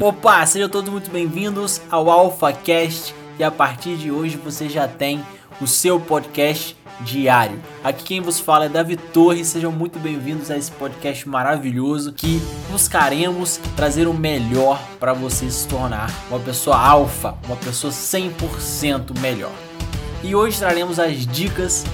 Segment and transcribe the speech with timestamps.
[0.00, 5.20] Opa, sejam todos muito bem-vindos ao AlphaCast e a partir de hoje você já tem
[5.60, 7.60] o seu podcast diário.
[7.82, 12.40] Aqui quem vos fala é Davi Torres, sejam muito bem-vindos a esse podcast maravilhoso que
[12.70, 19.52] buscaremos trazer o melhor para você se tornar uma pessoa alfa, uma pessoa 100% melhor.
[20.22, 21.84] E hoje traremos as dicas,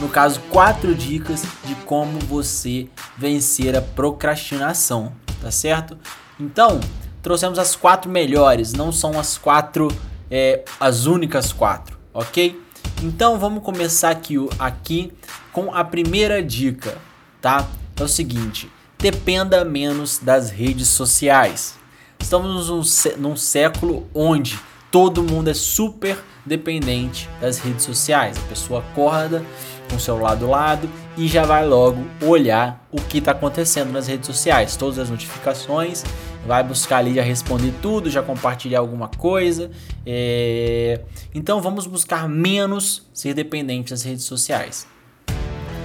[0.00, 5.98] no caso, quatro dicas de como você vencer a procrastinação, tá certo?
[6.38, 6.80] Então,
[7.22, 9.88] trouxemos as quatro melhores, não são as quatro,
[10.30, 12.60] é, as únicas quatro, ok?
[13.02, 15.10] Então vamos começar aqui, aqui
[15.52, 16.98] com a primeira dica,
[17.40, 17.66] tá?
[17.98, 21.78] É o seguinte: dependa menos das redes sociais.
[22.18, 22.82] Estamos num,
[23.16, 24.58] num século onde
[24.90, 28.36] todo mundo é super dependente das redes sociais.
[28.36, 29.42] A pessoa acorda
[29.88, 34.08] com o celular do lado e já vai logo olhar o que está acontecendo nas
[34.08, 36.04] redes sociais, todas as notificações,
[36.46, 39.70] vai buscar ali já responder tudo, já compartilhar alguma coisa.
[40.06, 41.00] É...
[41.34, 44.86] Então vamos buscar menos ser dependente das redes sociais,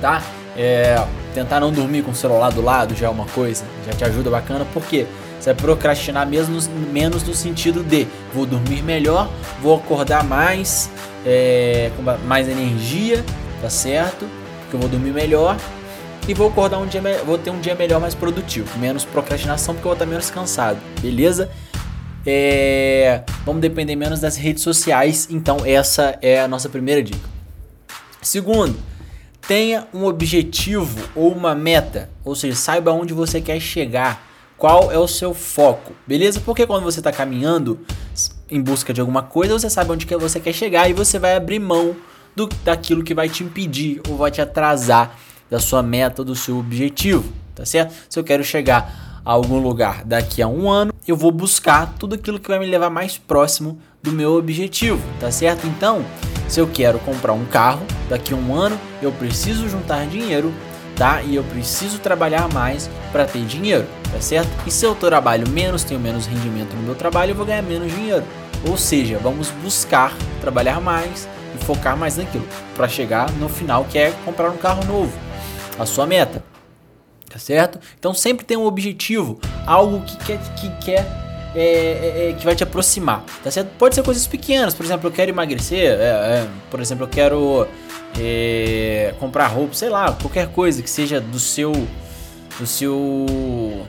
[0.01, 0.23] tá?
[0.57, 0.95] É...
[1.33, 4.29] Tentar não dormir com o celular do lado já é uma coisa, já te ajuda
[4.29, 5.05] bacana, porque
[5.39, 6.57] você vai procrastinar mesmo,
[6.91, 9.29] menos no sentido de vou dormir melhor,
[9.61, 10.89] vou acordar mais,
[11.25, 11.91] é...
[11.95, 13.23] com mais energia
[13.61, 14.29] tá certo?
[14.61, 15.57] Porque eu vou dormir melhor
[16.27, 19.87] e vou acordar um dia, vou ter um dia melhor, mais produtivo, menos procrastinação porque
[19.87, 21.49] eu vou estar menos cansado, beleza?
[22.25, 27.29] É, vamos depender menos das redes sociais, então essa é a nossa primeira dica.
[28.21, 28.75] Segundo,
[29.47, 34.25] tenha um objetivo ou uma meta, ou seja, saiba onde você quer chegar,
[34.57, 36.41] qual é o seu foco, beleza?
[36.43, 37.79] Porque quando você está caminhando
[38.49, 41.59] em busca de alguma coisa, você sabe onde você quer chegar e você vai abrir
[41.59, 41.95] mão
[42.35, 45.15] do daquilo que vai te impedir ou vai te atrasar
[45.49, 47.93] da sua meta, do seu objetivo, tá certo?
[48.09, 52.15] Se eu quero chegar a algum lugar daqui a um ano, eu vou buscar tudo
[52.15, 55.65] aquilo que vai me levar mais próximo do meu objetivo, tá certo?
[55.65, 56.05] Então,
[56.47, 60.53] se eu quero comprar um carro daqui a um ano, eu preciso juntar dinheiro,
[60.95, 61.23] tá?
[61.23, 64.49] E eu preciso trabalhar mais para ter dinheiro, tá certo?
[64.65, 67.91] E se eu trabalho menos, tenho menos rendimento no meu trabalho, eu vou ganhar menos
[67.91, 68.23] dinheiro.
[68.69, 73.97] Ou seja, vamos buscar trabalhar mais e focar mais naquilo para chegar no final que
[73.97, 75.11] é comprar um carro novo,
[75.77, 76.43] a sua meta,
[77.29, 77.79] tá certo?
[77.97, 81.05] Então sempre tem um objetivo, algo que quer que quer
[81.55, 83.69] é, é, é, que vai te aproximar, tá certo?
[83.77, 87.67] Pode ser coisas pequenas, por exemplo, eu quero emagrecer, é, é, por exemplo, eu quero
[88.19, 91.71] é, comprar roupa, sei lá, qualquer coisa que seja do seu
[92.59, 93.85] do seu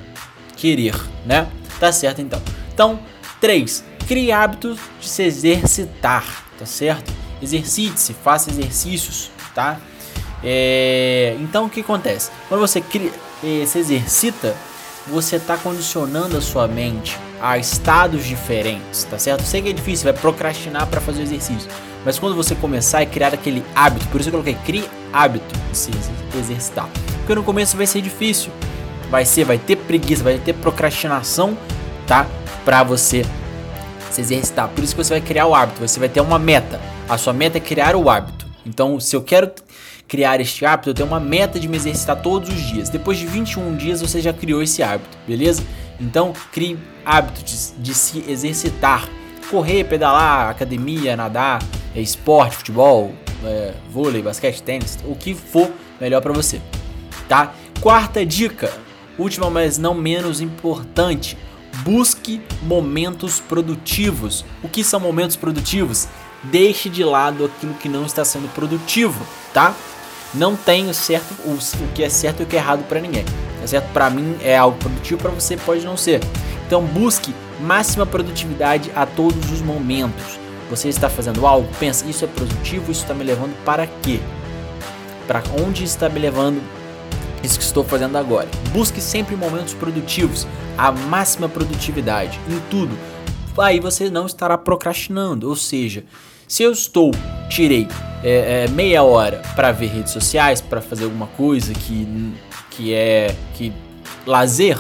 [0.56, 0.94] querer,
[1.24, 1.46] né?
[1.78, 2.40] Tá certo então.
[2.72, 2.98] Então,
[3.40, 3.84] 3.
[4.08, 7.12] Crie hábitos de se exercitar, tá certo?
[7.40, 9.80] exercite-se, faça exercícios, tá?
[10.42, 12.30] É, então o que acontece?
[12.48, 13.10] Quando você cria,
[13.42, 14.54] é, se exercita,
[15.06, 19.42] você está condicionando a sua mente a estados diferentes, tá certo?
[19.42, 21.68] Sei que é difícil, vai procrastinar para fazer o exercício,
[22.04, 25.76] mas quando você começar a criar aquele hábito, por isso eu coloquei crie hábito de
[25.76, 25.90] se
[26.38, 26.88] exercitar,
[27.18, 28.50] porque no começo vai ser difícil,
[29.10, 31.56] vai ser, vai ter preguiça, vai ter procrastinação,
[32.06, 32.26] tá?
[32.64, 33.24] Para você
[34.10, 34.68] se exercitar.
[34.68, 36.80] Por isso que você vai criar o hábito, você vai ter uma meta.
[37.08, 38.46] A sua meta é criar o hábito.
[38.64, 39.50] Então, se eu quero
[40.08, 42.88] criar este hábito, eu tenho uma meta de me exercitar todos os dias.
[42.88, 45.62] Depois de 21 dias, você já criou esse hábito, beleza?
[46.00, 49.08] Então, crie hábito de, de se exercitar.
[49.50, 51.62] Correr, pedalar, academia, nadar,
[51.94, 53.12] é, esporte, futebol,
[53.44, 56.60] é, vôlei, basquete, tênis, o que for melhor para você,
[57.28, 57.54] tá?
[57.80, 58.72] Quarta dica,
[59.16, 61.38] última mas não menos importante,
[61.84, 64.44] busque momentos produtivos.
[64.64, 66.08] O que são momentos produtivos?
[66.50, 69.74] deixe de lado aquilo que não está sendo produtivo, tá?
[70.34, 73.24] Não tenho certo o, o que é certo e o que é errado para ninguém.
[73.60, 73.92] Tá certo?
[73.92, 76.20] Para mim é algo produtivo, para você pode não ser.
[76.66, 80.38] Então busque máxima produtividade a todos os momentos.
[80.68, 84.20] Você está fazendo algo, pensa, isso é produtivo, isso está me levando para quê?
[85.26, 86.60] Para onde está me levando
[87.42, 88.48] isso que estou fazendo agora?
[88.72, 90.46] Busque sempre momentos produtivos,
[90.76, 92.96] a máxima produtividade em tudo.
[93.56, 96.04] Aí você não estará procrastinando, ou seja,
[96.48, 97.12] se eu estou,
[97.48, 97.88] tirei
[98.22, 102.34] é, é, meia hora para ver redes sociais, para fazer alguma coisa que,
[102.70, 103.72] que é que
[104.26, 104.78] lazer,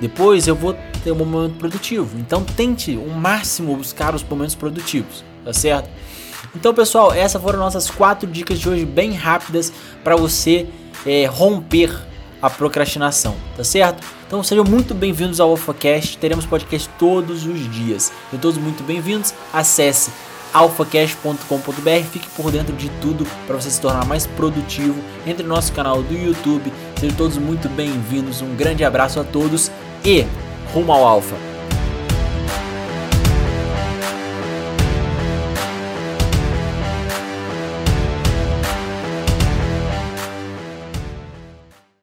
[0.00, 2.18] depois eu vou ter um momento produtivo.
[2.18, 5.88] Então tente o máximo buscar os momentos produtivos, tá certo?
[6.54, 9.72] Então pessoal, essas foram nossas quatro dicas de hoje bem rápidas
[10.02, 10.66] para você
[11.06, 11.90] é, romper
[12.40, 14.04] a procrastinação, tá certo?
[14.26, 18.12] Então sejam muito bem-vindos ao AlphaCast, teremos podcast todos os dias.
[18.30, 19.32] Sejam todos muito bem-vindos.
[19.52, 20.10] Acesse
[20.54, 22.04] alphacast.com.br.
[22.10, 25.02] Fique por dentro de tudo para você se tornar mais produtivo.
[25.26, 26.72] Entre no nosso canal do YouTube.
[26.98, 28.40] Sejam todos muito bem-vindos.
[28.40, 29.70] Um grande abraço a todos
[30.04, 30.24] e
[30.72, 31.53] rumo ao Alpha.